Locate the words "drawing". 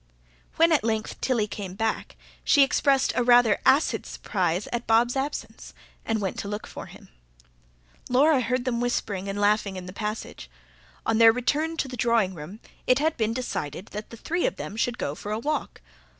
11.97-12.33